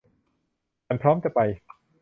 [0.85, 1.39] ฉันพร้อมจะไป